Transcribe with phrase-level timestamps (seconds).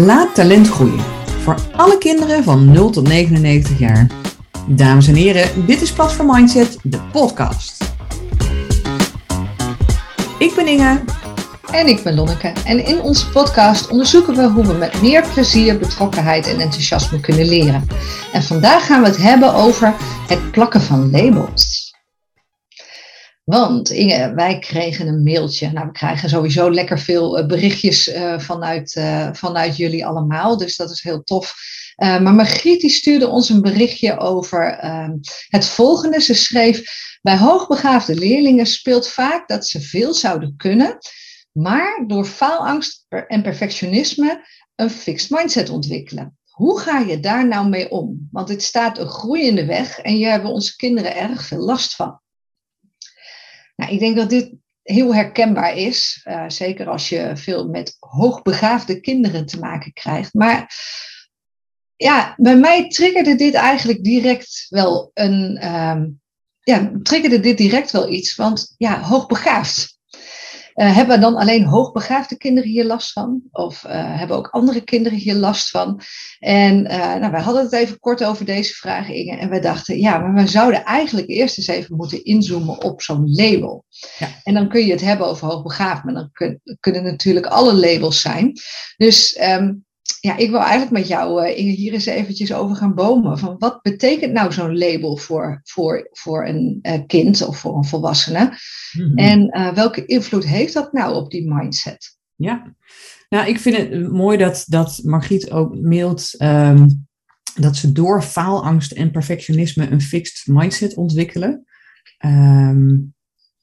[0.00, 1.00] Laat talent groeien.
[1.42, 4.06] Voor alle kinderen van 0 tot 99 jaar.
[4.66, 7.84] Dames en heren, dit is Platform Mindset, de podcast.
[10.38, 11.00] Ik ben Inge.
[11.70, 12.52] En ik ben Lonneke.
[12.64, 17.46] En in onze podcast onderzoeken we hoe we met meer plezier, betrokkenheid en enthousiasme kunnen
[17.46, 17.86] leren.
[18.32, 19.94] En vandaag gaan we het hebben over
[20.26, 21.67] het plakken van labels.
[23.48, 25.70] Want Inge, wij kregen een mailtje.
[25.70, 30.56] Nou, we krijgen sowieso lekker veel eh, berichtjes uh, vanuit, uh, vanuit jullie allemaal.
[30.56, 31.54] Dus dat is heel tof.
[31.96, 35.08] Maar Margriet die stuurde ons een berichtje over uh,
[35.48, 36.20] het volgende.
[36.20, 36.82] Ze schreef:
[37.22, 40.98] Bij hoogbegaafde leerlingen speelt vaak dat ze veel zouden kunnen,
[41.52, 46.38] maar door faalangst en perfectionisme een fixed mindset ontwikkelen.
[46.48, 48.28] Hoe ga je daar nou mee om?
[48.30, 52.20] Want dit staat een groeiende weg en hier hebben onze kinderen erg veel last van.
[53.78, 59.00] Nou, ik denk dat dit heel herkenbaar is, uh, zeker als je veel met hoogbegaafde
[59.00, 60.34] kinderen te maken krijgt.
[60.34, 60.74] Maar
[61.96, 65.66] ja, bij mij triggerde dit eigenlijk direct wel een.
[65.74, 66.20] Um,
[66.60, 68.36] ja, triggerde dit direct wel iets.
[68.36, 69.97] Want ja, hoogbegaafd.
[70.78, 73.42] Uh, hebben dan alleen hoogbegaafde kinderen hier last van?
[73.52, 76.00] Of uh, hebben ook andere kinderen hier last van?
[76.38, 79.36] En uh, nou, wij hadden het even kort over deze vraag, Inge.
[79.36, 83.34] En we dachten, ja, maar we zouden eigenlijk eerst eens even moeten inzoomen op zo'n
[83.34, 83.84] label.
[84.18, 84.28] Ja.
[84.42, 88.20] En dan kun je het hebben over hoogbegaafd, maar dan kun, kunnen natuurlijk alle labels
[88.20, 88.52] zijn.
[88.96, 89.86] Dus um,
[90.20, 93.38] ja, ik wil eigenlijk met jou, uh, Inge, hier eens eventjes over gaan bomen.
[93.38, 97.84] Van wat betekent nou zo'n label voor, voor, voor een uh, kind of voor een
[97.84, 98.58] volwassene?
[98.92, 99.16] Mm-hmm.
[99.16, 102.16] En uh, welke invloed heeft dat nou op die mindset?
[102.34, 102.74] Ja,
[103.28, 107.06] nou, ik vind het mooi dat, dat Margriet ook mailt um,
[107.54, 111.64] dat ze door faalangst en perfectionisme een fixed mindset ontwikkelen.
[112.26, 113.14] Um,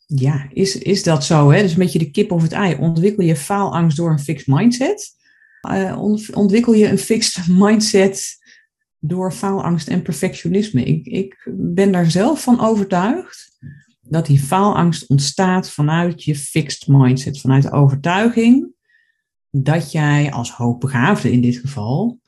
[0.06, 1.52] ja, is, is dat zo?
[1.52, 1.62] Hè?
[1.62, 2.76] Dus een beetje de kip of het ei.
[2.80, 5.14] Ontwikkel je faalangst door een fixed mindset?
[5.74, 6.02] Uh,
[6.34, 8.44] ontwikkel je een fixed mindset
[9.00, 10.84] door faalangst en perfectionisme.
[10.84, 13.58] Ik, ik ben daar zelf van overtuigd
[14.02, 18.74] dat die faalangst ontstaat vanuit je fixed mindset, vanuit de overtuiging
[19.52, 22.20] dat jij als hoogbegaafde in dit geval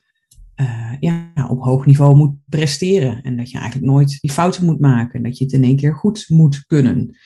[0.60, 4.80] uh, ja, op hoog niveau moet presteren en dat je eigenlijk nooit die fouten moet
[4.80, 7.16] maken, dat je het in één keer goed moet kunnen.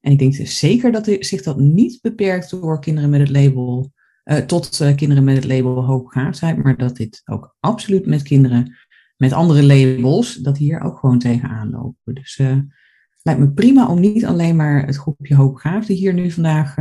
[0.00, 3.92] En ik denk zeker dat zich dat niet beperkt door kinderen met het label
[4.24, 8.76] uh, tot uh, kinderen met het label hoogbegaafdheid, maar dat dit ook absoluut met kinderen
[9.16, 12.14] met andere labels, dat hier ook gewoon tegenaan lopen.
[12.14, 12.58] Dus uh,
[13.22, 16.76] lijkt me prima om niet alleen maar het groepje hoogbegaafden hier nu vandaag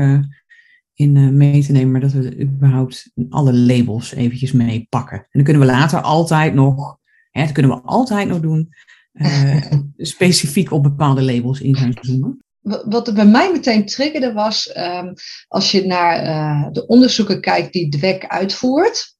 [0.93, 5.17] in mee te nemen, maar dat we überhaupt alle labels eventjes meepakken.
[5.17, 6.97] En dan kunnen we later altijd nog,
[7.31, 8.69] hè, dat kunnen we altijd nog doen,
[9.97, 15.13] specifiek op bepaalde labels in gaan zoomen wat bij mij meteen triggerde was, um,
[15.47, 19.19] als je naar uh, de onderzoeken kijkt die DWEC uitvoert.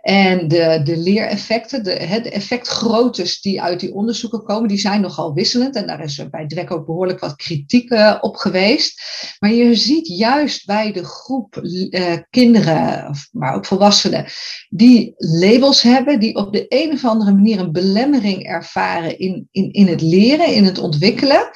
[0.00, 5.34] En de, de leereffecten, de, de effectgroottes die uit die onderzoeken komen, die zijn nogal
[5.34, 5.76] wisselend.
[5.76, 9.02] En daar is bij DWEC ook behoorlijk wat kritiek uh, op geweest.
[9.38, 14.26] Maar je ziet juist bij de groep uh, kinderen, maar ook volwassenen,
[14.68, 19.72] die labels hebben, die op de een of andere manier een belemmering ervaren in, in,
[19.72, 21.50] in het leren, in het ontwikkelen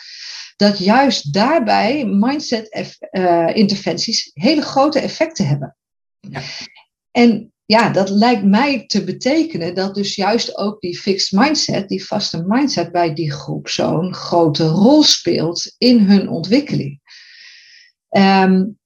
[0.59, 5.77] dat juist daarbij mindset-interventies uh, hele grote effecten hebben.
[6.21, 6.41] Ja.
[7.11, 12.07] En ja, dat lijkt mij te betekenen dat dus juist ook die fixed mindset, die
[12.07, 17.01] vaste mindset bij die groep zo'n grote rol speelt in hun ontwikkeling.
[18.11, 18.79] Um,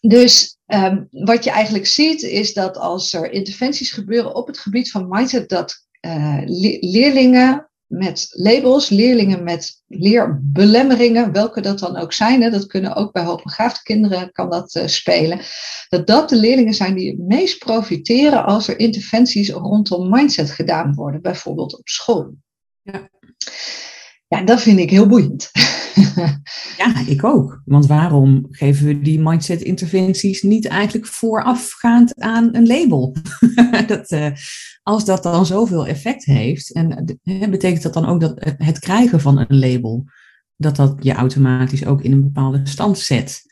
[0.00, 4.90] dus um, wat je eigenlijk ziet is dat als er interventies gebeuren op het gebied
[4.90, 6.42] van mindset, dat uh,
[6.80, 13.12] leerlingen met labels, leerlingen met leerbelemmeringen, welke dat dan ook zijn, hè, dat kunnen ook
[13.12, 15.40] bij hoogbegaafde kinderen kan dat uh, spelen,
[15.88, 20.94] dat dat de leerlingen zijn die het meest profiteren als er interventies rondom mindset gedaan
[20.94, 22.34] worden, bijvoorbeeld op school.
[22.82, 23.08] Ja,
[24.30, 25.50] ja dat vind ik heel boeiend.
[26.76, 27.62] Ja, ik ook.
[27.64, 33.16] Want waarom geven we die mindset-interventies niet eigenlijk voorafgaand aan een label?
[33.86, 34.30] dat, uh,
[34.82, 39.20] als dat dan zoveel effect heeft, en uh, betekent dat dan ook dat het krijgen
[39.20, 40.04] van een label,
[40.56, 43.42] dat dat je automatisch ook in een bepaalde stand zet?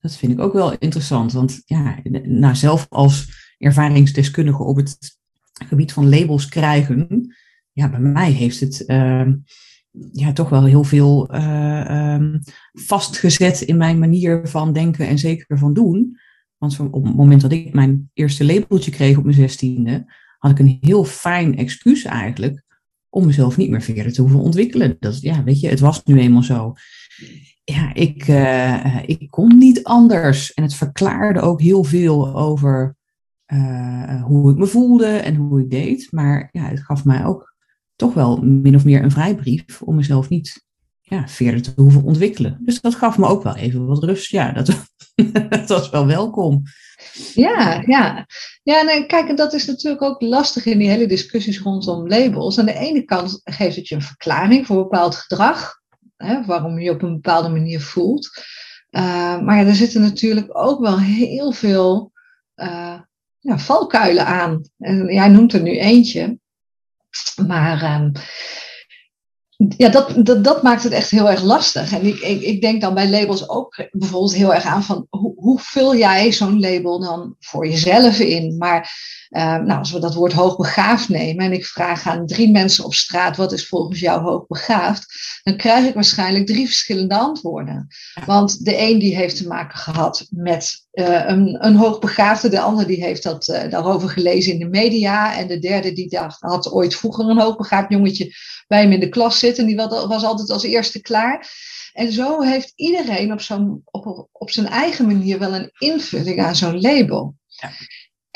[0.00, 1.32] Dat vind ik ook wel interessant.
[1.32, 3.26] Want ja, nou, zelf als
[3.58, 5.18] ervaringsdeskundige op het
[5.68, 7.34] gebied van labels krijgen,
[7.72, 8.84] ja, bij mij heeft het.
[8.86, 9.26] Uh,
[10.12, 15.58] ja, toch wel heel veel uh, um, vastgezet in mijn manier van denken en zeker
[15.58, 16.18] van doen.
[16.58, 20.58] Want op het moment dat ik mijn eerste labeltje kreeg op mijn zestiende, had ik
[20.58, 22.62] een heel fijn excuus eigenlijk
[23.08, 24.96] om mezelf niet meer verder te hoeven ontwikkelen.
[24.98, 26.74] Dat, ja, weet je, het was nu eenmaal zo.
[27.64, 30.54] Ja, ik, uh, ik kon niet anders.
[30.54, 32.96] En het verklaarde ook heel veel over
[34.22, 36.08] hoe ik me voelde en hoe ik deed.
[36.10, 37.55] Maar ja, het gaf mij ook
[37.96, 40.64] toch wel min of meer een vrijbrief om mezelf niet
[41.00, 42.58] ja, verder te hoeven ontwikkelen.
[42.60, 44.30] Dus dat gaf me ook wel even wat rust.
[44.30, 44.68] Ja, dat,
[45.48, 46.62] dat was wel welkom.
[47.34, 48.26] Ja, ja.
[48.62, 52.58] Ja, nee, kijk, en dat is natuurlijk ook lastig in die hele discussies rondom labels.
[52.58, 55.80] Aan de ene kant geeft het je een verklaring voor bepaald gedrag,
[56.16, 58.30] hè, waarom je je op een bepaalde manier voelt.
[58.90, 62.12] Uh, maar ja, er zitten natuurlijk ook wel heel veel
[62.56, 63.00] uh,
[63.38, 64.62] ja, valkuilen aan.
[64.78, 66.38] En jij noemt er nu eentje.
[67.46, 68.12] Maar um,
[69.76, 71.92] ja, dat, dat, dat, maakt het echt heel erg lastig.
[71.92, 75.32] En ik, ik, ik denk dan bij labels ook bijvoorbeeld heel erg aan van hoe,
[75.36, 78.56] hoe vul jij zo'n label dan voor jezelf in?
[78.56, 78.92] Maar
[79.30, 82.94] uh, nou, als we dat woord hoogbegaafd nemen en ik vraag aan drie mensen op
[82.94, 85.06] straat wat is volgens jou hoogbegaafd,
[85.42, 87.86] dan krijg ik waarschijnlijk drie verschillende antwoorden.
[88.26, 92.86] Want de een die heeft te maken gehad met uh, een, een hoogbegaafde, de ander
[92.86, 96.72] die heeft dat uh, daarover gelezen in de media en de derde die dacht, had
[96.72, 98.32] ooit vroeger een hoogbegaafd jongetje
[98.66, 99.66] bij hem in de klas zitten.
[99.66, 101.48] Die was altijd als eerste klaar.
[101.92, 103.40] En zo heeft iedereen op,
[103.84, 107.34] op, op zijn eigen manier wel een invulling aan zo'n label.
[107.46, 107.70] Ja.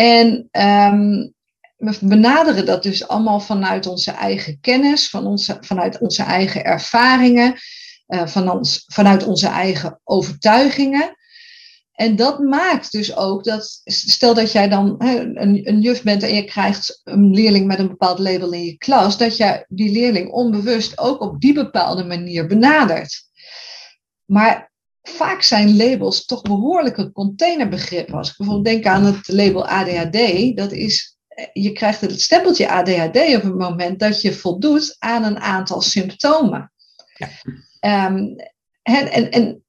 [0.01, 1.35] En um,
[1.77, 7.55] we benaderen dat dus allemaal vanuit onze eigen kennis, van onze, vanuit onze eigen ervaringen,
[8.09, 11.17] uh, van ons, vanuit onze eigen overtuigingen.
[11.93, 16.35] En dat maakt dus ook dat, stel dat jij dan een, een juf bent en
[16.35, 20.31] je krijgt een leerling met een bepaald label in je klas, dat je die leerling
[20.31, 23.23] onbewust ook op die bepaalde manier benadert.
[24.25, 24.70] Maar
[25.03, 28.15] vaak zijn labels toch behoorlijke containerbegrippen.
[28.15, 31.17] Als ik bijvoorbeeld denk aan het label ADHD, dat is,
[31.53, 36.73] je krijgt het stempeltje ADHD op het moment dat je voldoet aan een aantal symptomen.
[37.17, 38.07] Ja.
[38.07, 38.37] Um,
[38.83, 39.65] en, en, en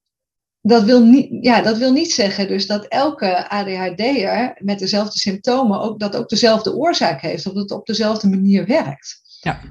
[0.61, 5.81] dat wil, niet, ja, dat wil niet zeggen dus dat elke ADHD'er met dezelfde symptomen
[5.81, 9.21] ook, dat ook dezelfde oorzaak heeft, of dat het op dezelfde manier werkt.
[9.39, 9.61] Ja.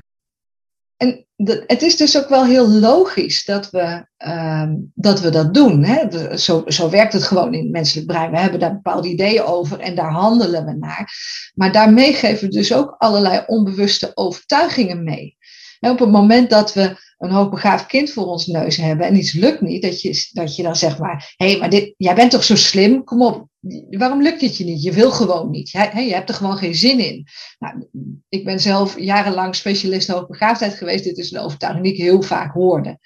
[1.01, 1.27] En
[1.67, 5.85] het is dus ook wel heel logisch dat we, um, dat, we dat doen.
[5.85, 6.37] Hè?
[6.39, 8.31] zo, zo werkt het gewoon in het menselijk brein.
[8.31, 11.13] We hebben daar bepaalde ideeën over en daar handelen we naar.
[11.55, 15.37] Maar daarmee geven we dus ook allerlei onbewuste overtuigingen mee.
[15.79, 19.33] En op het moment dat we een hoogbegaafd kind voor ons neus hebben en iets
[19.33, 22.31] lukt niet, dat je, dat je dan zegt maar, hé, hey, maar dit, jij bent
[22.31, 23.49] toch zo slim, kom op,
[23.91, 24.83] waarom lukt het je niet?
[24.83, 27.27] Je wil gewoon niet, je, hebt er gewoon geen zin in.
[27.59, 27.87] Nou,
[28.29, 32.53] ik ben zelf jarenlang specialist hoogbegaafdheid geweest, dit is een overtuiging die ik heel vaak
[32.53, 32.99] hoorde.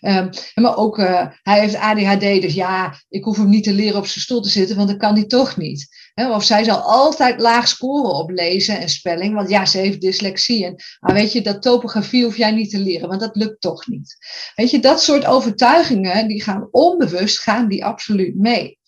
[0.00, 3.98] Um, maar ook, uh, hij heeft ADHD, dus ja, ik hoef hem niet te leren
[3.98, 5.88] op zijn stoel te zitten, want dat kan hij toch niet.
[6.14, 10.64] of zij zal altijd laag scoren op lezen en spelling, want ja, ze heeft dyslexie.
[10.64, 13.86] En maar weet je, dat topografie hoef jij niet te leren, want dat lukt toch
[13.86, 14.16] niet.
[14.54, 18.78] Weet je, dat soort overtuigingen, die gaan onbewust, gaan die absoluut mee.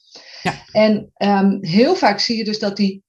[0.46, 0.54] Ja.
[0.72, 3.04] En um, heel vaak zie je dus dat die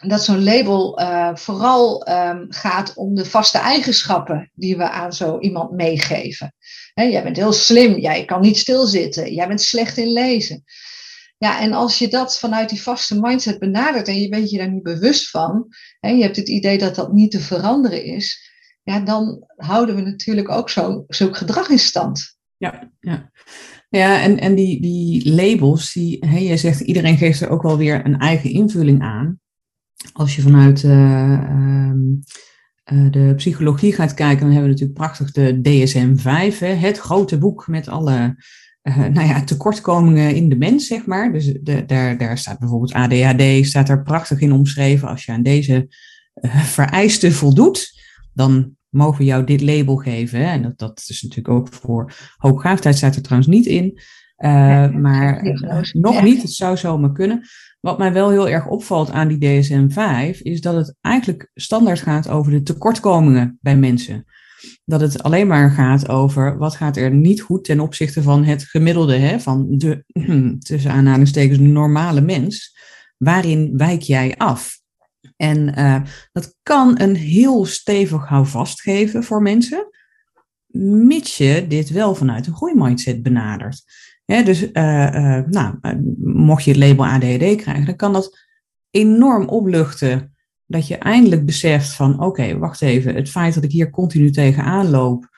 [0.00, 5.38] dat zo'n label uh, vooral um, gaat om de vaste eigenschappen die we aan zo
[5.38, 6.54] iemand meegeven.
[6.94, 10.64] He, jij bent heel slim, jij kan niet stilzitten, jij bent slecht in lezen.
[11.38, 14.70] Ja, en als je dat vanuit die vaste mindset benadert en je bent je daar
[14.70, 15.66] niet bewust van,
[16.00, 18.50] hè, je hebt het idee dat dat niet te veranderen is,
[18.82, 22.36] ja, dan houden we natuurlijk ook zo, zo'n gedrag in stand.
[22.56, 23.30] Ja, ja.
[23.88, 27.76] Ja, en, en die, die labels, die, hè, jij zegt iedereen geeft er ook wel
[27.76, 29.40] weer een eigen invulling aan.
[30.12, 31.92] Als je vanuit uh,
[32.92, 37.66] uh, de psychologie gaat kijken, dan hebben we natuurlijk prachtig de DSM-5, het grote boek
[37.66, 38.36] met alle
[38.82, 41.32] uh, nou ja, tekortkomingen in de mens, zeg maar.
[41.32, 45.08] Dus de, daar, daar staat bijvoorbeeld ADHD, staat er prachtig in omschreven.
[45.08, 45.88] Als je aan deze
[46.76, 48.00] vereisten voldoet,
[48.32, 50.38] dan mogen we jou dit label geven.
[50.38, 50.44] Hè?
[50.44, 54.00] En dat, dat is natuurlijk ook voor hooggaafdheid, staat er trouwens niet in.
[54.38, 55.42] Uh, maar
[55.92, 57.42] nog niet, het zou zomaar kunnen.
[57.80, 62.28] Wat mij wel heel erg opvalt aan die DSM-5 is dat het eigenlijk standaard gaat
[62.28, 64.24] over de tekortkomingen bij mensen.
[64.84, 68.62] Dat het alleen maar gaat over wat gaat er niet goed ten opzichte van het
[68.62, 70.04] gemiddelde, hè, van de,
[70.68, 72.78] tussen aanhalingstekens, normale mens.
[73.16, 74.80] Waarin wijk jij af?
[75.36, 76.00] En uh,
[76.32, 79.88] dat kan een heel stevig houvast geven voor mensen,
[81.06, 83.84] mits je dit wel vanuit een groeimindset benadert
[84.26, 85.92] dus nou, eh,
[86.22, 88.38] mocht je het label ADHD krijgen, dan kan dat
[88.90, 90.34] enorm opluchten.
[90.66, 94.90] Dat je eindelijk beseft van oké, wacht even, het feit dat ik hier continu tegenaan
[94.90, 95.28] loop,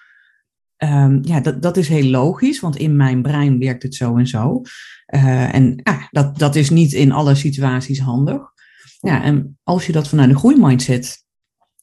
[0.76, 4.26] um, ja, dat, dat is heel logisch, want in mijn brein werkt het zo en
[4.26, 4.62] zo.
[5.06, 8.52] En dat, dat is niet in alle situaties handig.
[9.00, 11.24] Ja, en als je dat vanuit een groeimindset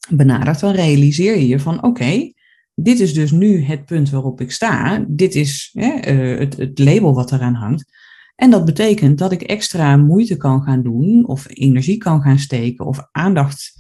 [0.09, 2.31] benadert, dan realiseer je je van oké,
[2.75, 5.05] dit is dus nu het punt waarop ik sta.
[5.07, 7.93] Dit is hè, uh, het, het, label wat eraan hangt.
[8.35, 12.85] En dat betekent dat ik extra moeite kan gaan doen, of energie kan gaan steken,
[12.85, 13.73] of aandacht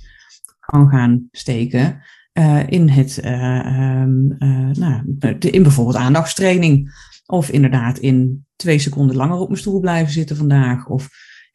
[0.59, 2.01] kan gaan steken
[2.33, 5.03] uh, in, het, um, uh, nou,
[5.39, 6.93] in bijvoorbeeld aandachtstraining.
[7.25, 10.87] Of inderdaad in twee seconden langer op mijn stoel blijven zitten vandaag.
[10.87, 11.09] Of,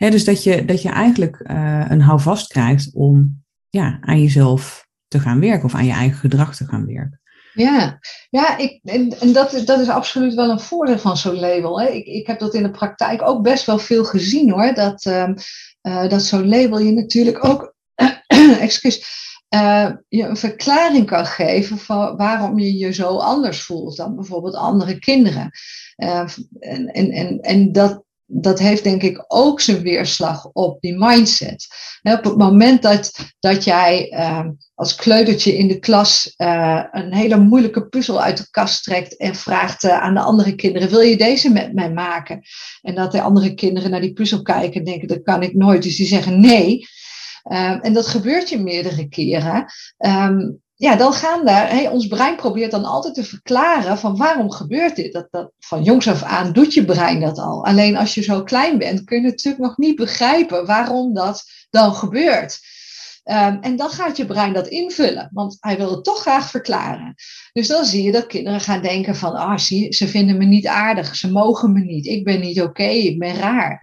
[0.08, 1.40] dus dat je, dat je eigenlijk
[1.88, 6.56] een houvast krijgt om ja, aan jezelf te gaan werken of aan je eigen gedrag
[6.56, 7.20] te gaan werken.
[7.54, 7.98] Ja,
[8.30, 11.80] ja ik, en, dat, dat is absoluut wel een voordeel van zo'n label.
[11.80, 11.88] Hè.
[11.88, 14.74] Ik, ik heb dat in de praktijk ook best wel veel gezien hoor.
[14.74, 15.28] Dat, uh,
[15.82, 17.74] uh, dat zo'n label je natuurlijk ook
[18.60, 19.04] excuus,
[19.54, 24.54] uh, je een verklaring kan geven van waarom je je zo anders voelt dan bijvoorbeeld
[24.54, 25.50] andere kinderen.
[25.96, 31.66] en, en, en, en dat, dat heeft denk ik ook zijn weerslag op die mindset.
[32.02, 37.36] op het moment dat, dat jij uh, als kleutertje in de klas uh, een hele
[37.36, 41.16] moeilijke puzzel uit de kast trekt en vraagt uh, aan de andere kinderen: Wil je
[41.16, 42.40] deze met mij maken?
[42.82, 45.82] En dat de andere kinderen naar die puzzel kijken en denken: Dat kan ik nooit.
[45.82, 46.86] Dus die zeggen nee.
[47.80, 49.64] en dat gebeurt je meerdere keren.
[49.98, 54.96] Um, ja, dan gaan daar, ons brein probeert dan altijd te verklaren van waarom gebeurt
[54.96, 55.12] dit.
[55.12, 57.64] Dat, dat, van jongs af aan doet je brein dat al.
[57.64, 61.94] Alleen als je zo klein bent, kun je natuurlijk nog niet begrijpen waarom dat dan
[61.94, 62.58] gebeurt.
[63.24, 67.14] Um, en dan gaat je brein dat invullen, want hij wil het toch graag verklaren.
[67.52, 71.16] Dus dan zie je dat kinderen gaan denken van, ah, ze vinden me niet aardig,
[71.16, 73.80] ze mogen me niet, ik ben niet oké, ik ben raar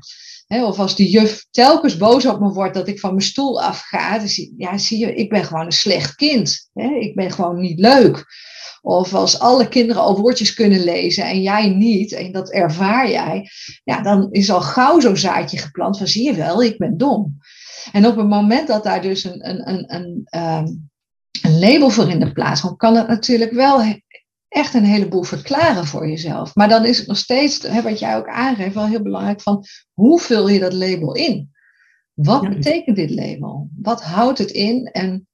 [0.48, 4.22] of als de juf telkens boos op me wordt dat ik van mijn stoel afga,
[4.58, 6.70] ja, zie je, ik ben gewoon een slecht kind.
[7.00, 8.25] ik ben gewoon niet leuk.
[8.82, 13.50] Of als alle kinderen al woordjes kunnen lezen en jij niet, en dat ervaar jij,
[13.84, 17.38] ja, dan is al gauw zo'n zaadje geplant van zie je wel, ik ben dom.
[17.92, 20.68] En op het moment dat daar dus een, een, een, een, ehm,
[21.42, 23.82] een label voor in de plaats komt, kan het natuurlijk wel
[24.50, 26.56] echt een heleboel verklaren voor jezelf.
[26.56, 29.63] Maar dan is het nog steeds, hè, wat jij ook aangeeft, wel heel belangrijk van
[29.94, 31.51] hoe vul je dat label in?
[32.13, 33.70] Wat betekent dit label?
[33.75, 34.86] Wat houdt het in?
[34.86, 35.27] En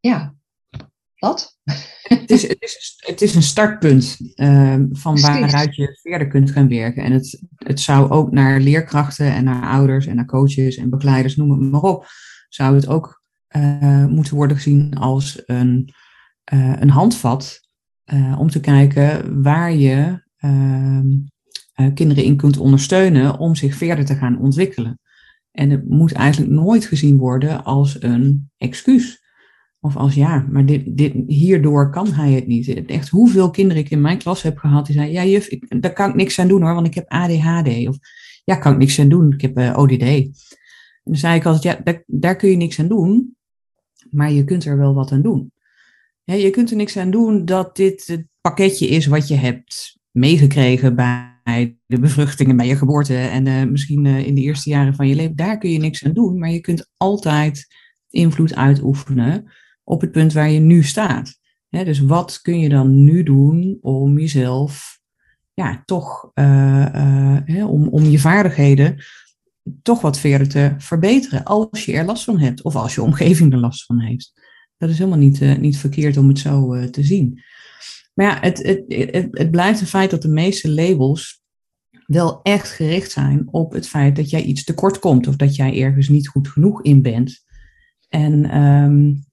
[0.00, 0.34] ja,
[1.18, 1.58] wat?
[2.02, 6.68] Het is, het is, het is een startpunt uh, van waaruit je verder kunt gaan
[6.68, 7.02] werken.
[7.02, 11.36] En het, het zou ook naar leerkrachten en naar ouders en naar coaches en begeleiders,
[11.36, 12.06] noem het maar op,
[12.48, 13.22] zou het ook
[13.56, 15.94] uh, moeten worden gezien als een,
[16.52, 17.59] uh, een handvat
[18.12, 21.00] uh, om te kijken waar je uh,
[21.76, 24.98] uh, kinderen in kunt ondersteunen om zich verder te gaan ontwikkelen.
[25.50, 29.22] En het moet eigenlijk nooit gezien worden als een excuus.
[29.80, 32.86] Of als ja, maar dit, dit, hierdoor kan hij het niet.
[32.86, 35.92] Echt hoeveel kinderen ik in mijn klas heb gehad die zeiden, ja juf, ik, daar
[35.92, 37.88] kan ik niks aan doen hoor, want ik heb ADHD.
[37.88, 37.98] Of
[38.44, 40.02] ja, kan ik niks aan doen, ik heb ODD.
[40.02, 40.32] En
[41.02, 43.36] dan zei ik altijd, ja, daar kun je niks aan doen,
[44.10, 45.52] maar je kunt er wel wat aan doen
[46.34, 50.94] je kunt er niks aan doen dat dit het pakketje is wat je hebt meegekregen
[50.94, 55.08] bij de bevruchtingen bij je geboorte en uh, misschien uh, in de eerste jaren van
[55.08, 55.36] je leven.
[55.36, 57.66] Daar kun je niks aan doen, maar je kunt altijd
[58.08, 59.52] invloed uitoefenen
[59.84, 61.38] op het punt waar je nu staat.
[61.68, 65.00] dus wat kun je dan nu doen om jezelf,
[65.54, 69.04] ja, toch, uh, om, om je vaardigheden
[69.82, 73.52] toch wat verder te verbeteren als je er last van hebt of als je omgeving
[73.52, 74.32] er last van heeft.
[74.80, 77.42] Dat is helemaal niet, uh, niet verkeerd om het zo uh, te zien.
[78.14, 81.42] Maar ja, het, het, het, het blijft een feit dat de meeste labels
[82.06, 85.82] wel echt gericht zijn op het feit dat jij iets tekort komt of dat jij
[85.82, 87.44] ergens niet goed genoeg in bent.
[88.08, 89.24] En, um,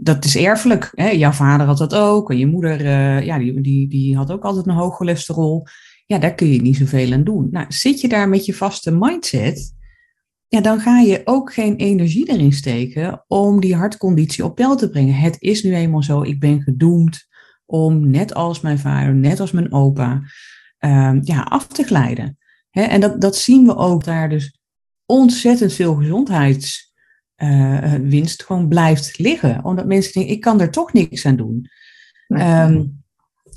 [0.00, 0.90] dat is erfelijk.
[0.94, 1.08] Hè?
[1.08, 2.30] Jouw vader had dat ook.
[2.30, 2.84] En je moeder,
[3.24, 5.66] ja, die, die, die had ook altijd een hoog cholesterol
[6.10, 7.48] ja, daar kun je niet zoveel aan doen.
[7.50, 9.74] Nou, zit je daar met je vaste mindset,
[10.48, 14.90] ja, dan ga je ook geen energie erin steken om die hartconditie op peil te
[14.90, 15.14] brengen.
[15.14, 17.28] Het is nu eenmaal zo, ik ben gedoemd
[17.66, 20.22] om, net als mijn vader, net als mijn opa,
[20.78, 22.38] um, ja, af te glijden.
[22.70, 24.60] He, en dat, dat zien we ook daar dus
[25.06, 29.64] ontzettend veel gezondheidswinst uh, gewoon blijft liggen.
[29.64, 31.68] Omdat mensen denken, ik kan er toch niks aan doen.
[32.28, 32.99] Um,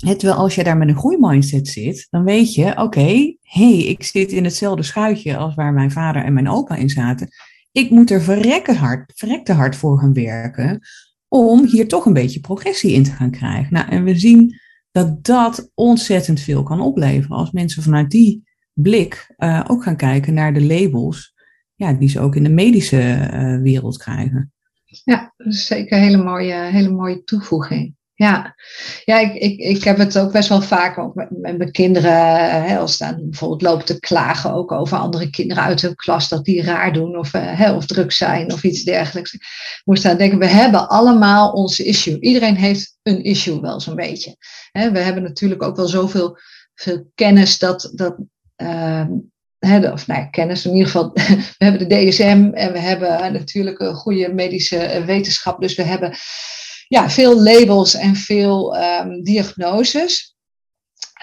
[0.04, 4.02] terwijl als je daar met een groeimindset zit, dan weet je, oké, hé, hey, ik
[4.02, 7.28] zit in hetzelfde schuitje als waar mijn vader en mijn opa in zaten.
[7.72, 10.80] Ik moet er hard, verrekte hard voor gaan werken
[11.28, 13.72] om hier toch een beetje progressie in te gaan krijgen.
[13.72, 17.36] Nou, en we zien dat dat ontzettend veel kan opleveren.
[17.36, 18.42] Als mensen vanuit die
[18.72, 21.34] blik uh, ook gaan kijken naar de labels
[21.74, 24.52] ja, die ze ook in de medische uh, wereld krijgen.
[25.04, 27.94] Ja, dat is zeker een hele mooie, hele mooie toevoeging.
[28.16, 28.54] Ja,
[29.04, 32.64] ja ik, ik, ik heb het ook best wel vaak ook met, met mijn kinderen,
[32.64, 36.44] hè, als ze bijvoorbeeld lopen te klagen ook over andere kinderen uit hun klas, dat
[36.44, 39.36] die raar doen of, hè, of druk zijn of iets dergelijks.
[39.84, 42.20] Moest aan denken, we hebben allemaal onze issue.
[42.20, 44.36] Iedereen heeft een issue wel zo'n beetje.
[44.72, 46.38] Hè, we hebben natuurlijk ook wel zoveel
[46.74, 48.16] veel kennis dat, dat
[48.56, 49.06] uh,
[49.92, 51.10] of nou, kennis in ieder geval,
[51.58, 56.14] we hebben de DSM en we hebben natuurlijk een goede medische wetenschap, dus we hebben
[56.94, 60.36] ja, veel labels en veel um, diagnoses.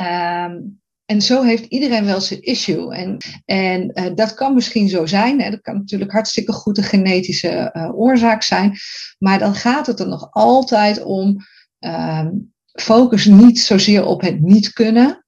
[0.01, 2.95] Um, en zo heeft iedereen wel zijn issue.
[2.95, 5.41] En, en uh, dat kan misschien zo zijn.
[5.41, 5.49] Hè.
[5.49, 8.77] Dat kan natuurlijk hartstikke goed een genetische uh, oorzaak zijn.
[9.19, 11.37] Maar dan gaat het er nog altijd om.
[11.79, 15.20] Um, focus niet zozeer op het niet kunnen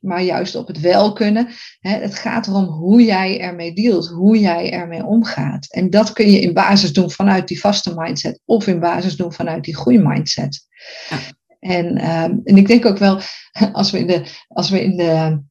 [0.00, 1.48] maar juist op het wel kunnen.
[1.80, 5.66] Het gaat erom hoe jij ermee dealt, hoe jij ermee omgaat.
[5.72, 9.32] En dat kun je in basis doen vanuit die vaste mindset of in basis doen
[9.32, 10.66] vanuit die goede mindset.
[11.08, 11.18] Ja.
[11.60, 13.20] En, ehm, en ik denk ook wel,
[13.72, 15.42] als we in de, als we in de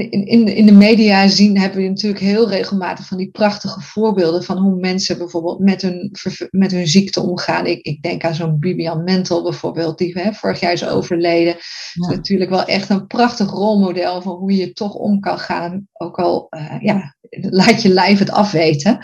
[0.00, 4.42] in, in, in de media zien, hebben we natuurlijk heel regelmatig van die prachtige voorbeelden
[4.42, 6.10] van hoe mensen bijvoorbeeld met hun,
[6.50, 7.66] met hun ziekte omgaan.
[7.66, 11.54] Ik, ik denk aan zo'n Bibian Mentel bijvoorbeeld, die hè, vorig jaar is overleden.
[11.92, 12.08] Ja.
[12.08, 16.18] is natuurlijk wel echt een prachtig rolmodel van hoe je toch om kan gaan, ook
[16.18, 18.98] al uh, ja, laat je lijf het afweten.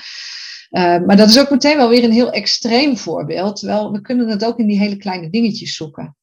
[0.71, 3.57] Uh, maar dat is ook meteen wel weer een heel extreem voorbeeld.
[3.57, 6.17] Terwijl we kunnen het ook in die hele kleine dingetjes zoeken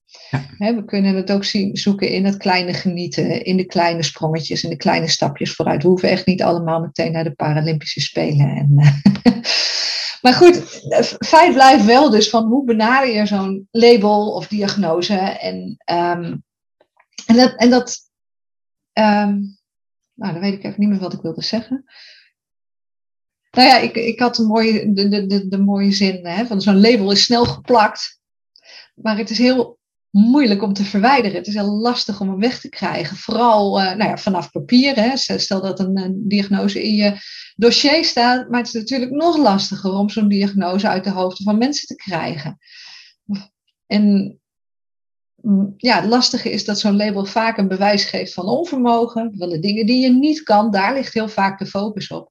[0.57, 4.69] we kunnen het ook zien, zoeken in het kleine genieten, in de kleine sprongetjes, in
[4.69, 5.81] de kleine stapjes vooruit.
[5.81, 8.49] We hoeven echt niet allemaal meteen naar de Paralympische Spelen.
[8.49, 8.73] En,
[10.23, 10.81] maar goed,
[11.19, 15.17] feit blijft wel dus van hoe benader je zo'n label of diagnose.
[15.17, 16.43] En, um,
[17.25, 17.97] en dat, en dat
[18.93, 19.57] um,
[20.15, 21.85] nou dan weet ik even niet meer wat ik wilde zeggen.
[23.51, 26.61] Nou ja, ik, ik had een mooie, de, de, de, de mooie zin hè, van
[26.61, 28.19] zo'n label is snel geplakt.
[28.95, 29.74] Maar het is heel
[30.15, 31.37] moeilijk om te verwijderen.
[31.37, 33.17] Het is heel lastig om hem weg te krijgen.
[33.17, 34.95] Vooral uh, nou ja, vanaf papier.
[34.95, 35.17] Hè.
[35.17, 37.17] Stel dat een, diagnose in je
[37.55, 38.49] dossier staat.
[38.49, 41.95] Maar het is natuurlijk nog lastiger om zo'n diagnose uit de hoofden van mensen te
[41.95, 42.57] krijgen.
[43.87, 44.39] En
[45.41, 49.33] mm, ja, het lastige is dat zo'n label vaak een bewijs geeft van onvermogen.
[49.37, 52.29] Van de dingen die je niet kan, daar ligt heel vaak de focus op.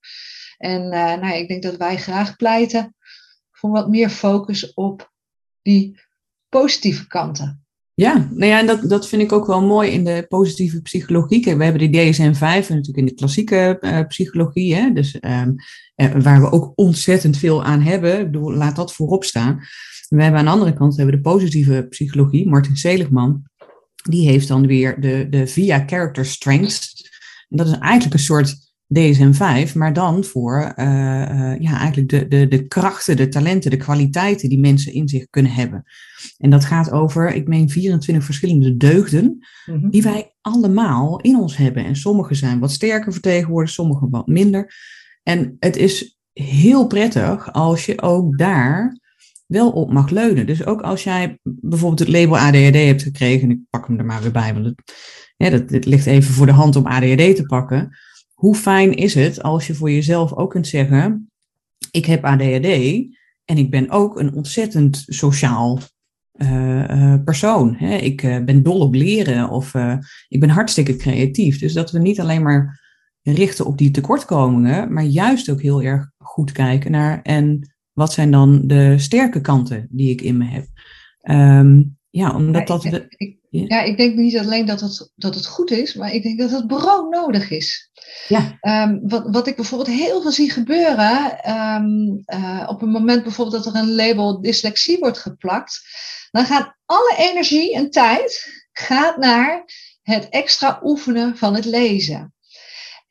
[0.58, 2.94] En uh, nou ja, ik denk dat wij graag pleiten
[3.50, 5.12] voor wat meer focus op
[5.62, 6.00] die
[6.48, 7.63] positieve kanten.
[7.96, 11.56] Ja, nou ja, en dat, dat vind ik ook wel mooi in de positieve psychologie.
[11.56, 15.54] we hebben die DSM-5 natuurlijk in de klassieke uh, psychologie, hè, dus, um,
[16.22, 18.18] waar we ook ontzettend veel aan hebben.
[18.18, 19.60] Ik bedoel, laat dat voorop staan.
[20.08, 23.42] We hebben aan de andere kant hebben de positieve psychologie, Martin Seligman,
[24.08, 27.10] die heeft dan weer de, de via character strengths.
[27.48, 32.28] En dat is eigenlijk een soort DSM-5, maar dan voor uh, uh, ja, eigenlijk de,
[32.28, 35.84] de, de krachten, de talenten, de kwaliteiten die mensen in zich kunnen hebben.
[36.38, 39.90] En dat gaat over, ik meen, 24 verschillende deugden mm-hmm.
[39.90, 41.84] die wij allemaal in ons hebben.
[41.84, 44.74] En sommige zijn wat sterker vertegenwoordigd, sommige wat minder.
[45.22, 48.98] En het is heel prettig als je ook daar
[49.46, 50.46] wel op mag leunen.
[50.46, 54.04] Dus ook als jij bijvoorbeeld het label ADHD hebt gekregen, en ik pak hem er
[54.04, 54.82] maar weer bij, want het,
[55.36, 57.96] ja, dat, het ligt even voor de hand om ADHD te pakken
[58.34, 61.30] hoe fijn is het als je voor jezelf ook kunt zeggen:
[61.90, 62.66] Ik heb ADHD
[63.44, 65.78] en ik ben ook een ontzettend sociaal
[66.34, 67.74] uh, persoon.
[67.74, 67.96] Hè?
[67.96, 69.74] Ik uh, ben dol op leren of
[70.28, 71.58] ik ben hartstikke creatief.
[71.58, 72.82] Dus dat we niet alleen maar
[73.22, 78.30] richten op die tekortkomingen, maar juist ook heel erg goed kijken naar en wat zijn
[78.30, 80.66] dan de sterke kanten die ik in me heb.
[81.30, 82.84] Um, ja, omdat dat.
[82.84, 86.38] Ik, ja, ik denk niet alleen dat het, dat het goed is, maar ik denk
[86.38, 87.90] dat het brood nodig is.
[88.28, 88.58] Ja.
[88.86, 93.64] Um, wat, wat ik bijvoorbeeld heel veel zie gebeuren, um, uh, op een moment bijvoorbeeld
[93.64, 95.80] dat er een label dyslexie wordt geplakt,
[96.30, 99.64] dan gaat alle energie en tijd gaat naar
[100.02, 102.33] het extra oefenen van het lezen.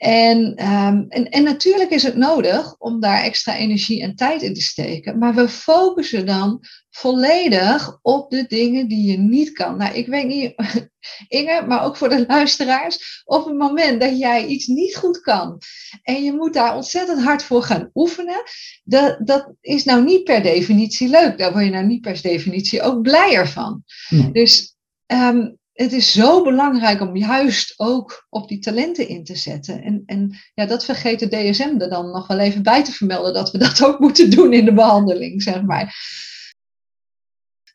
[0.03, 4.53] En, um, en, en natuurlijk is het nodig om daar extra energie en tijd in
[4.53, 9.77] te steken, maar we focussen dan volledig op de dingen die je niet kan.
[9.77, 10.53] Nou, ik weet niet,
[11.27, 15.57] Inge, maar ook voor de luisteraars, op het moment dat jij iets niet goed kan
[16.01, 18.43] en je moet daar ontzettend hard voor gaan oefenen,
[18.83, 21.37] dat, dat is nou niet per definitie leuk.
[21.37, 23.83] Daar word je nou niet per definitie ook blijer van.
[24.31, 24.75] Dus
[25.07, 29.83] um, het is zo belangrijk om juist ook op die talenten in te zetten.
[29.83, 33.33] En, en ja, dat vergeet de DSM er dan nog wel even bij te vermelden,
[33.33, 35.95] dat we dat ook moeten doen in de behandeling, zeg maar.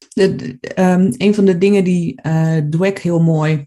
[0.09, 3.67] De, um, een van de dingen die uh, Dweck heel mooi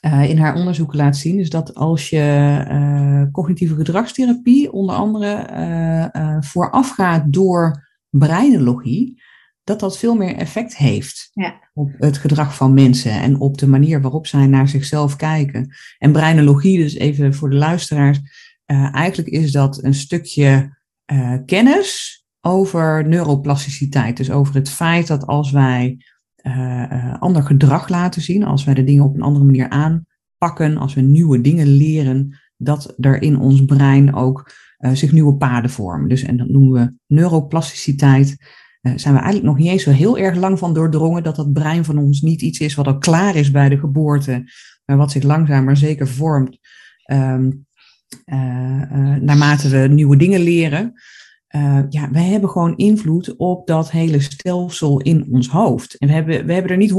[0.00, 6.40] uh, in haar onderzoek laat zien, is dat als je uh, cognitieve gedragstherapie onder andere
[6.40, 9.22] voorafgaat door breinologie,
[9.68, 11.70] dat dat veel meer effect heeft ja.
[11.74, 15.74] op het gedrag van mensen en op de manier waarop zij naar zichzelf kijken.
[15.98, 18.20] En breinologie, dus even voor de luisteraars,
[18.92, 20.76] eigenlijk is dat een stukje
[21.46, 24.16] kennis over neuroplasticiteit.
[24.16, 26.04] Dus over het feit dat als wij
[26.42, 30.94] uh, ander gedrag laten zien, als wij de dingen op een andere manier aanpakken, als
[30.94, 34.52] we nieuwe dingen leren, dat er in ons brein ook
[34.92, 36.08] zich nieuwe paden vormen.
[36.08, 38.36] Dus en dat noemen we neuroplasticiteit.
[38.82, 41.52] Uh, zijn we eigenlijk nog niet eens zo heel erg lang van doordrongen dat dat
[41.52, 44.50] brein van ons niet iets is wat al klaar is bij de geboorte,
[44.84, 46.58] maar wat zich langzaam maar zeker vormt
[47.12, 47.66] um,
[49.20, 50.92] naarmate we nieuwe dingen leren.
[51.56, 55.98] Uh, ja, wij hebben gewoon invloed op dat hele stelsel in ons hoofd.
[55.98, 56.92] En we hebben, we hebben er niet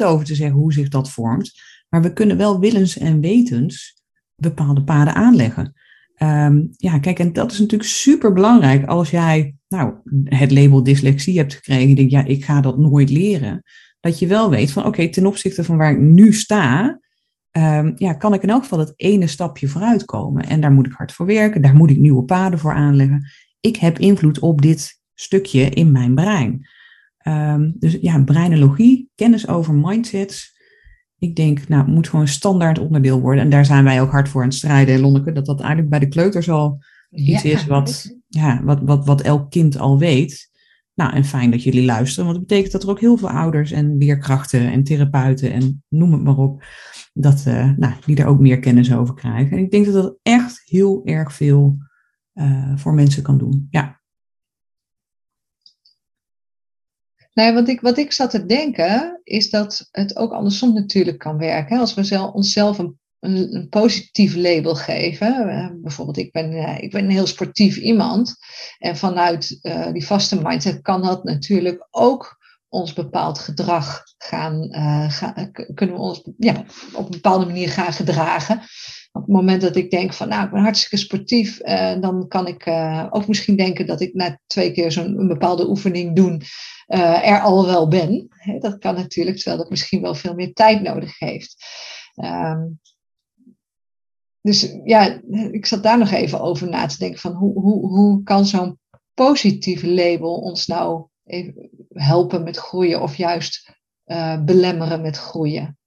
[0.00, 1.52] 100% over te zeggen hoe zich dat vormt,
[1.88, 4.02] maar we kunnen wel willens en wetens
[4.36, 5.72] bepaalde paden aanleggen.
[6.18, 11.38] Um, ja, kijk, en dat is natuurlijk super belangrijk als jij nou, het label dyslexie
[11.38, 11.88] hebt gekregen.
[11.88, 13.62] Je denkt, ja, ik ga dat nooit leren.
[14.00, 17.00] Dat je wel weet van, oké, ten opzichte van waar ik nu sta,
[17.52, 20.46] um, ja, kan ik in elk geval het ene stapje vooruit komen.
[20.46, 23.26] En daar moet ik hard voor werken, daar moet ik nieuwe paden voor aanleggen
[23.64, 26.68] ik heb invloed op dit stukje in mijn brein.
[27.28, 30.53] Um, dus ja, breinologie, kennis over mindsets.
[31.24, 33.44] Ik denk, nou, het moet gewoon een standaard onderdeel worden.
[33.44, 35.32] En daar zijn wij ook hard voor aan het strijden, Lonneke.
[35.32, 39.50] Dat dat eigenlijk bij de kleuters al iets is wat, ja, wat, wat, wat elk
[39.50, 40.52] kind al weet.
[40.94, 43.70] Nou, en fijn dat jullie luisteren, want dat betekent dat er ook heel veel ouders
[43.70, 46.64] en leerkrachten en therapeuten en noem het maar op,
[47.12, 49.56] dat, uh, nou, die er ook meer kennis over krijgen.
[49.56, 51.76] En ik denk dat dat echt heel erg veel
[52.34, 53.66] uh, voor mensen kan doen.
[53.70, 54.02] Ja.
[57.34, 61.38] Nou, wat ik, wat ik zat te denken, is dat het ook andersom natuurlijk kan
[61.38, 61.78] werken.
[61.78, 65.48] Als we zelf, onszelf een, een, een, positief label geven.
[65.48, 68.34] Uh, bijvoorbeeld, ik ben, uh, ik ben een heel sportief iemand.
[68.78, 74.68] En vanuit uh, die vaste mindset kan dat natuurlijk ook ons bepaald gedrag gaan,
[75.10, 78.60] gaan kunnen we ons ja, op een bepaalde manier gaan gedragen
[79.14, 82.46] op het moment dat ik denk van, nou, ik ben hartstikke sportief, uh, dan kan
[82.46, 86.42] ik uh, ook misschien denken dat ik na twee keer zo'n bepaalde oefening doen,
[86.88, 88.28] uh, er al wel ben.
[88.58, 91.56] Dat kan natuurlijk, terwijl dat misschien wel veel meer tijd nodig heeft.
[92.24, 92.80] Um,
[94.40, 98.22] dus ja, ik zat daar nog even over na te denken van hoe, hoe, hoe
[98.22, 98.78] kan zo'n
[99.14, 103.72] positieve label ons nou even helpen met groeien of juist
[104.44, 105.78] belemmeren met groeien?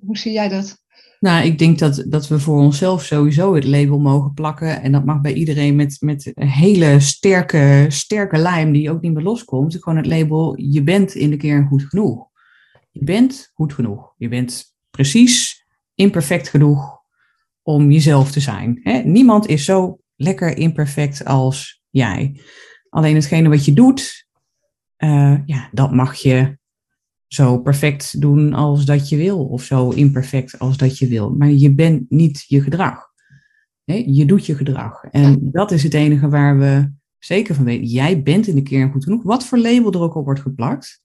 [0.00, 0.86] Hoe zie jij dat?
[1.20, 4.82] Nou, ik denk dat, dat we voor onszelf sowieso het label mogen plakken.
[4.82, 9.14] En dat mag bij iedereen met, met een hele sterke, sterke lijm die ook niet
[9.14, 9.76] meer loskomt.
[9.80, 12.26] Gewoon het label, je bent in de kern goed genoeg.
[12.90, 14.14] Je bent goed genoeg.
[14.16, 16.98] Je bent precies imperfect genoeg
[17.62, 18.80] om jezelf te zijn.
[18.82, 18.98] Hè?
[18.98, 22.40] Niemand is zo lekker imperfect als jij.
[22.88, 24.26] Alleen hetgene wat je doet,
[24.98, 26.57] uh, ja, dat mag je
[27.28, 31.34] zo perfect doen als dat je wil, of zo imperfect als dat je wil.
[31.34, 33.06] Maar je bent niet je gedrag.
[33.84, 35.04] Je doet je gedrag.
[35.04, 37.86] En dat is het enige waar we zeker van weten.
[37.86, 39.22] Jij bent in de kern goed genoeg.
[39.22, 41.02] Wat voor label er ook op wordt geplakt.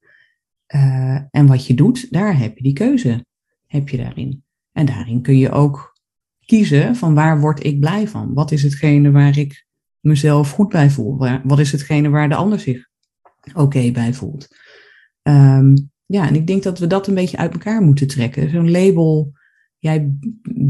[0.76, 3.26] Uh, en wat je doet, daar heb je die keuze.
[3.68, 4.44] Heb je daarin.
[4.72, 5.98] En daarin kun je ook
[6.46, 8.34] kiezen van waar word ik blij van?
[8.34, 9.66] Wat is hetgene waar ik
[10.00, 11.18] mezelf goed bij voel?
[11.44, 12.90] Wat is hetgene waar de ander zich
[13.54, 14.48] oké bij voelt?
[15.22, 18.50] Um, ja, en ik denk dat we dat een beetje uit elkaar moeten trekken.
[18.50, 19.32] Zo'n label,
[19.78, 20.16] jij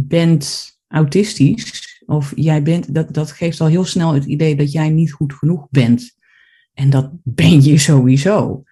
[0.08, 4.90] bent autistisch, of jij bent, dat, dat geeft al heel snel het idee dat jij
[4.90, 6.16] niet goed genoeg bent.
[6.74, 8.64] En dat ben je sowieso.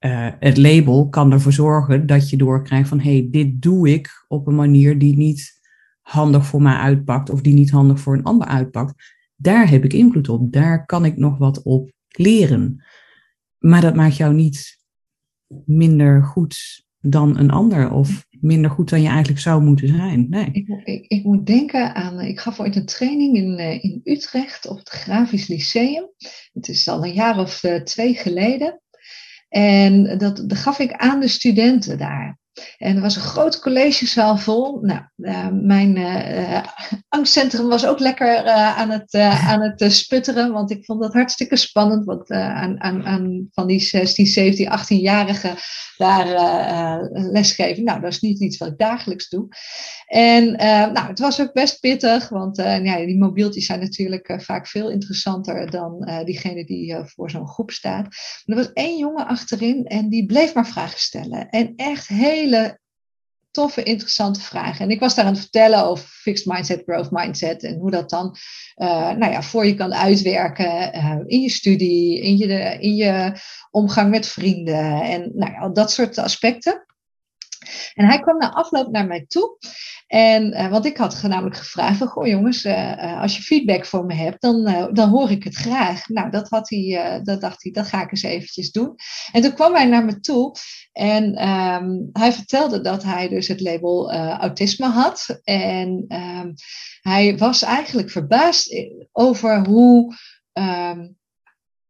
[0.00, 4.24] Uh, het label kan ervoor zorgen dat je doorkrijgt van hé, hey, dit doe ik
[4.28, 5.60] op een manier die niet
[6.00, 8.94] handig voor mij uitpakt of die niet handig voor een ander uitpakt.
[9.36, 10.52] Daar heb ik invloed op.
[10.52, 12.84] Daar kan ik nog wat op leren.
[13.58, 14.77] Maar dat maakt jou niet
[15.64, 20.26] minder goed dan een ander of minder goed dan je eigenlijk zou moeten zijn.
[20.28, 20.48] Nee.
[20.52, 24.66] Ik, ik, ik moet denken aan, ik gaf ooit een training in, eh, in Utrecht
[24.66, 26.10] op het Grafisch Lyceum.
[26.52, 28.80] Het is al een jaar of eh, twee geleden.
[29.48, 32.38] En dat, dat gaf ik aan de studenten daar.
[32.78, 34.78] En er was een groot collegezaal vol.
[34.80, 35.98] Nou, uh, mijn
[37.08, 41.56] angstcentrum was ook lekker uh, aan het, aan het sputteren, want ik vond dat hartstikke
[41.56, 42.04] spannend.
[42.04, 45.56] Want aan, aan, aan van die 16, 17, 18-jarigen
[45.96, 46.26] daar
[47.12, 49.48] lesgeven, nou, dat is niet iets wat ik dagelijks doe.
[50.06, 50.52] En
[50.92, 55.70] nou, het was ook best pittig, want ja, die mobieltjes zijn natuurlijk vaak veel interessanter
[55.70, 58.06] dan diegene die voor zo'n groep staat.
[58.44, 61.48] er was één jongen achterin en die bleef maar vragen stellen.
[61.50, 62.08] En echt
[62.48, 62.78] hele
[63.50, 64.84] toffe, interessante vragen.
[64.84, 68.10] En ik was daar aan het vertellen over fixed mindset, growth mindset en hoe dat
[68.10, 68.36] dan
[68.76, 73.32] uh, nou ja, voor je kan uitwerken uh, in je studie, in je, in je
[73.70, 76.86] omgang met vrienden en nou ja, dat soort aspecten.
[77.94, 79.58] En hij kwam na afloop naar mij toe.
[80.06, 84.04] En, uh, want ik had namelijk gevraagd van, goh jongens, uh, als je feedback voor
[84.04, 86.08] me hebt, dan, dan hoor ik het graag.
[86.08, 88.94] Nou, dat, had hij, dat dacht hij, dat ga ik eens eventjes doen.
[89.32, 90.56] En toen kwam hij naar me toe
[90.92, 95.40] en um, hij vertelde dat hij dus het label autisme had.
[95.44, 96.54] En um,
[97.00, 100.14] hij was eigenlijk verbaasd over hoe...
[100.52, 101.17] Um,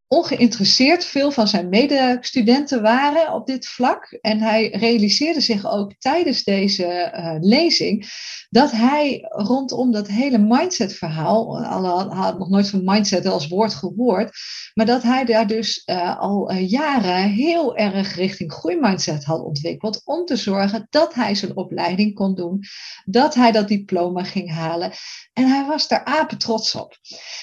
[0.09, 4.19] ongeïnteresseerd veel van zijn medestudenten waren op dit vlak.
[4.21, 8.07] En hij realiseerde zich ook tijdens deze uh, lezing
[8.51, 14.37] dat hij rondom dat hele mindset-verhaal, al had nog nooit van mindset als woord gehoord,
[14.75, 20.03] maar dat hij daar dus uh, al uh, jaren heel erg richting groeimindset had ontwikkeld
[20.05, 22.65] om te zorgen dat hij zijn opleiding kon doen,
[23.05, 24.93] dat hij dat diploma ging halen.
[25.33, 26.97] En hij was daar apen trots op.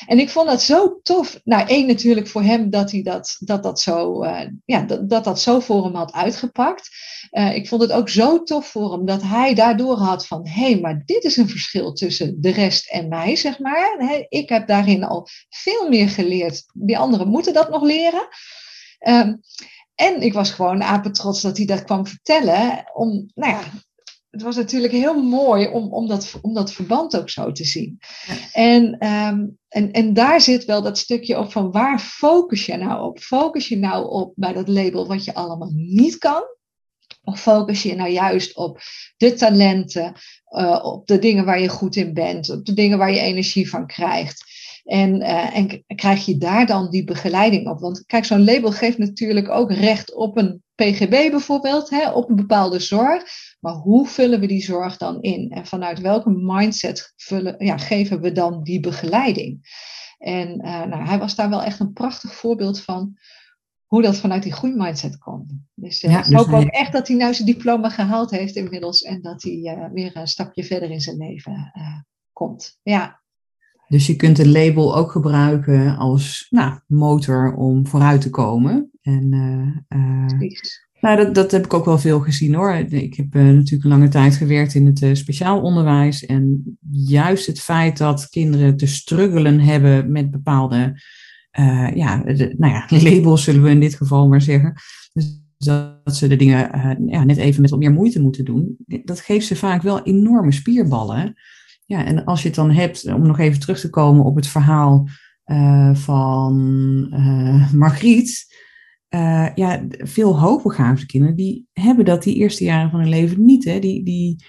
[0.08, 1.39] En ik vond dat zo tof.
[1.43, 5.23] Nou, één natuurlijk voor hem dat hij dat, dat, dat, zo, uh, ja, dat, dat
[5.23, 6.89] dat zo voor hem had uitgepakt.
[7.31, 10.71] Uh, ik vond het ook zo tof voor hem dat hij daardoor had van, hé,
[10.71, 14.25] hey, maar dit is een verschil tussen de rest en mij, zeg maar.
[14.29, 16.63] ik heb daarin al veel meer geleerd.
[16.73, 18.27] Die anderen moeten dat nog leren.
[19.07, 19.41] Um,
[19.95, 22.91] en ik was gewoon apetrots dat hij dat kwam vertellen.
[22.93, 23.61] Om, nou ja,
[24.36, 28.00] het was natuurlijk heel mooi om, om, dat, om dat verband ook zo te zien.
[28.54, 33.04] En, um, en, en daar zit wel dat stukje op van waar focus je nou
[33.04, 33.19] op?
[33.19, 36.43] Focus je nou op bij dat label wat je allemaal niet kan?
[37.24, 38.80] Of focus je nou juist op
[39.17, 40.13] de talenten,
[40.58, 43.69] uh, op de dingen waar je goed in bent, op de dingen waar je energie
[43.69, 44.43] van krijgt?
[44.84, 47.80] En, uh, en krijg je daar dan die begeleiding op?
[47.80, 52.35] Want kijk, zo'n label geeft natuurlijk ook recht op een PGB bijvoorbeeld, hè, op een
[52.35, 53.23] bepaalde zorg.
[53.59, 55.49] Maar hoe vullen we die zorg dan in?
[55.51, 59.59] En vanuit welke mindset vullen, ja, geven we dan die begeleiding?
[60.17, 63.17] En uh, nou, hij was daar wel echt een prachtig voorbeeld van
[63.85, 65.53] hoe dat vanuit die groeimindset komt.
[65.73, 69.21] Dus uh, ik hoop ook echt dat hij nou zijn diploma gehaald heeft inmiddels en
[69.21, 71.71] dat hij uh, weer een stapje verder in zijn leven
[72.33, 72.79] komt.
[72.83, 73.23] Ja.
[73.88, 78.91] Dus je kunt een label ook gebruiken als nou, motor om vooruit te komen.
[79.05, 79.85] En,
[80.27, 80.85] Precies.
[81.05, 82.73] Nou, dat, dat heb ik ook wel veel gezien hoor.
[82.73, 86.25] Ik heb uh, natuurlijk een lange tijd gewerkt in het uh, speciaal onderwijs.
[86.25, 91.01] En juist het feit dat kinderen te struggelen hebben met bepaalde
[91.59, 94.73] uh, ja, de, nou ja, labels, zullen we in dit geval maar zeggen.
[95.13, 96.69] Dus dat ze de dingen
[97.07, 98.77] ja, net even met wat meer moeite moeten doen.
[98.85, 101.33] Dat geeft ze vaak wel enorme spierballen.
[101.85, 104.47] Ja, en als je het dan hebt, om nog even terug te komen op het
[104.47, 105.07] verhaal
[105.93, 106.53] van
[107.73, 108.45] Margriet
[109.15, 113.65] uh, ja, veel hoogbegaafde kinderen, die hebben dat die eerste jaren van hun leven niet.
[113.65, 113.80] Hè?
[113.80, 114.45] Die, die,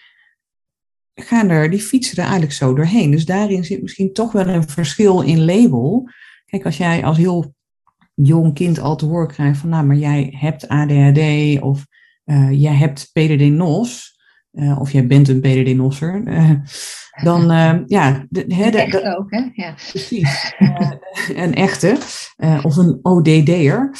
[1.14, 3.11] gaan er, die fietsen er eigenlijk zo doorheen.
[3.11, 6.09] Dus daarin zit misschien toch wel een verschil in label.
[6.44, 7.55] Kijk, als jij als heel
[8.14, 11.20] jong kind al te horen krijgt van, nou, maar jij hebt ADHD
[11.61, 11.87] of
[12.24, 14.20] uh, jij hebt PDD-NOS,
[14.52, 16.24] uh, eh, of jij bent een PDD-NOSser,
[17.22, 17.46] dan
[17.87, 18.26] ja...
[18.29, 19.48] De, de, de, ook, hè?
[19.52, 19.74] Ja.
[19.90, 20.55] Precies.
[21.35, 21.96] een echte,
[22.62, 23.90] of een ODD'er.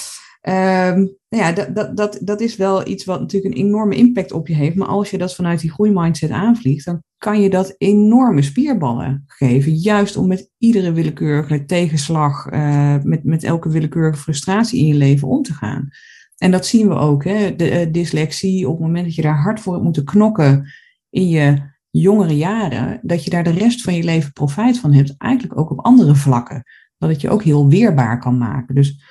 [0.49, 4.55] Um, ja, dat, dat, dat, is wel iets wat natuurlijk een enorme impact op je
[4.55, 4.77] heeft.
[4.77, 9.75] Maar als je dat vanuit die groeimindset aanvliegt, dan kan je dat enorme spierballen geven.
[9.75, 15.29] Juist om met iedere willekeurige tegenslag, uh, met, met elke willekeurige frustratie in je leven
[15.29, 15.89] om te gaan.
[16.37, 17.57] En dat zien we ook, hè?
[17.57, 20.73] de uh, dyslexie, op het moment dat je daar hard voor hebt moeten knokken
[21.11, 25.15] in je jongere jaren, dat je daar de rest van je leven profijt van hebt,
[25.19, 26.63] eigenlijk ook op andere vlakken.
[26.99, 28.75] Dat het je ook heel weerbaar kan maken.
[28.75, 29.03] Dus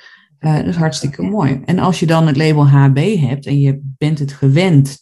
[0.46, 1.62] uh, dat is hartstikke mooi.
[1.66, 4.98] En als je dan het label HB hebt en je bent het gewend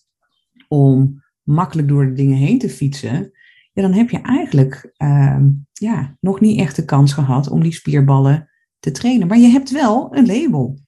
[0.67, 3.31] om makkelijk door de dingen heen te fietsen,
[3.73, 5.37] ja, dan heb je eigenlijk uh,
[5.71, 9.27] ja, nog niet echt de kans gehad om die spierballen te trainen.
[9.27, 10.81] Maar je hebt wel een label.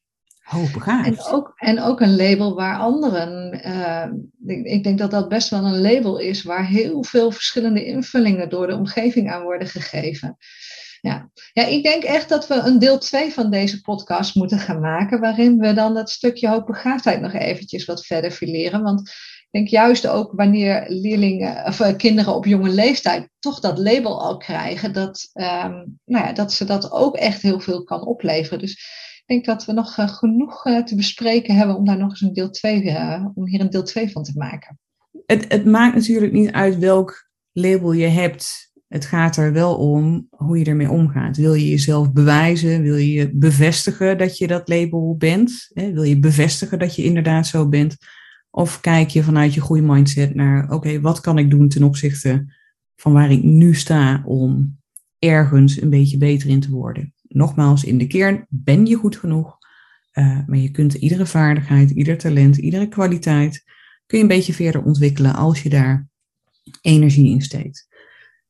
[0.45, 1.07] Hoogbegaafd.
[1.07, 4.05] En ook, en ook een label waar anderen, uh,
[4.55, 8.49] ik, ik, denk dat dat best wel een label is waar heel veel verschillende invullingen
[8.49, 10.37] door de omgeving aan worden gegeven.
[11.05, 11.29] Ja.
[11.53, 15.19] ja, ik denk echt dat we een deel 2 van deze podcast moeten gaan maken,
[15.19, 18.83] waarin we dan dat stukje hoogbegaafdheid nog eventjes wat verder fileren.
[18.83, 19.11] Want
[19.51, 24.37] denk juist ook wanneer leerlingen of uh, kinderen op jonge leeftijd toch dat label al
[24.37, 28.59] krijgen, dat, um, nou ja, dat ze dat ook echt heel veel kan opleveren.
[28.59, 28.71] Dus
[29.17, 32.21] ik denk dat we nog uh, genoeg uh, te bespreken hebben om daar nog eens
[32.21, 32.97] een deel 2,
[33.33, 34.79] om hier een deel 2 van te maken.
[35.25, 38.73] Het, het maakt natuurlijk niet uit welk label je hebt.
[38.95, 41.37] Het gaat er wel om hoe je ermee omgaat.
[41.37, 42.81] Wil je jezelf bewijzen?
[42.81, 45.71] Wil je bevestigen dat je dat label bent?
[45.73, 47.97] Wil je bevestigen dat je inderdaad zo bent?
[48.49, 52.53] Of kijk je vanuit je goede mindset naar, oké, wat kan ik doen ten opzichte
[52.95, 54.77] van waar ik nu sta om
[55.19, 57.13] ergens een beetje beter in te worden?
[57.27, 59.57] Nogmaals, in de kern ben je goed genoeg,
[60.13, 63.63] uh, maar je kunt iedere vaardigheid, ieder talent, iedere kwaliteit,
[64.05, 66.07] kun je een beetje verder ontwikkelen als je daar
[66.81, 67.93] energie in steekt.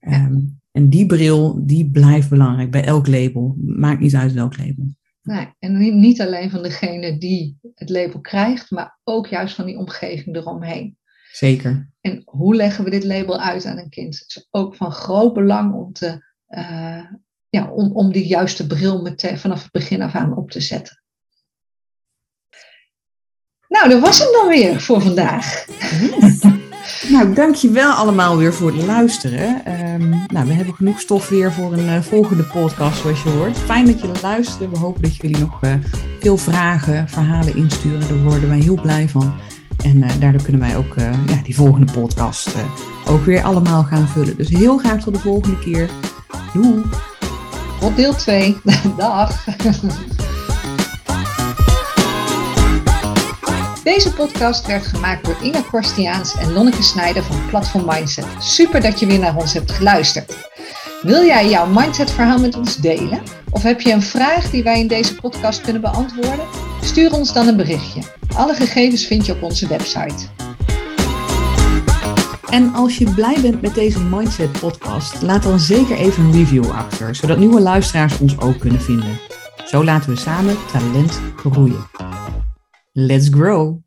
[0.07, 3.55] Um, en die bril, die blijft belangrijk bij elk label.
[3.57, 4.95] Maakt niet uit welk label.
[5.21, 9.77] Nee, en niet alleen van degene die het label krijgt, maar ook juist van die
[9.77, 10.97] omgeving eromheen.
[11.31, 11.89] Zeker.
[12.01, 14.19] En hoe leggen we dit label uit aan een kind?
[14.19, 17.05] Het is ook van groot belang om, te, uh,
[17.49, 21.03] ja, om, om die juiste bril meteen vanaf het begin af aan op te zetten.
[23.67, 25.65] Nou, dat was het dan weer voor vandaag.
[27.09, 29.61] Nou, dankjewel allemaal weer voor het luisteren.
[29.91, 33.57] Um, nou, we hebben genoeg stof weer voor een uh, volgende podcast, zoals je hoort.
[33.57, 34.71] Fijn dat je luistert.
[34.71, 35.73] We hopen dat jullie nog uh,
[36.19, 38.07] veel vragen, verhalen insturen.
[38.07, 39.33] Daar worden wij heel blij van.
[39.83, 40.95] En uh, daardoor kunnen wij ook
[41.27, 42.55] ja, die volgende podcast
[43.07, 44.37] ook weer allemaal gaan vullen.
[44.37, 45.89] Dus heel graag tot de volgende keer.
[46.53, 46.81] Doei!
[47.79, 48.57] Tot deel 2.
[48.97, 49.45] Dag!
[53.85, 58.25] Deze podcast werd gemaakt door Inge Korstiaans en Lonneke Snijder van Platform Mindset.
[58.39, 60.49] Super dat je weer naar ons hebt geluisterd.
[61.01, 63.21] Wil jij jouw mindset-verhaal met ons delen?
[63.49, 66.45] Of heb je een vraag die wij in deze podcast kunnen beantwoorden?
[66.81, 68.01] Stuur ons dan een berichtje.
[68.35, 70.27] Alle gegevens vind je op onze website.
[72.49, 76.71] En als je blij bent met deze Mindset podcast, laat dan zeker even een review
[76.71, 79.19] achter, zodat nieuwe luisteraars ons ook kunnen vinden.
[79.65, 81.87] Zo laten we samen talent groeien.
[82.95, 83.84] Let's grow!